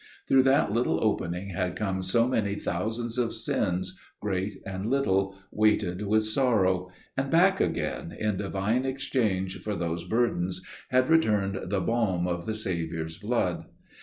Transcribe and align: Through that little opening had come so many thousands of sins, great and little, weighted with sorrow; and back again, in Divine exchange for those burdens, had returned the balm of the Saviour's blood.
Through 0.27 0.41
that 0.49 0.71
little 0.71 0.97
opening 1.03 1.49
had 1.49 1.75
come 1.75 2.01
so 2.01 2.27
many 2.27 2.55
thousands 2.55 3.19
of 3.19 3.35
sins, 3.35 3.95
great 4.19 4.59
and 4.65 4.89
little, 4.89 5.35
weighted 5.51 6.07
with 6.07 6.23
sorrow; 6.25 6.89
and 7.15 7.29
back 7.29 7.61
again, 7.61 8.11
in 8.19 8.35
Divine 8.35 8.83
exchange 8.83 9.61
for 9.61 9.75
those 9.75 10.03
burdens, 10.03 10.65
had 10.89 11.07
returned 11.07 11.69
the 11.69 11.81
balm 11.81 12.27
of 12.27 12.47
the 12.47 12.55
Saviour's 12.55 13.19
blood. 13.19 13.65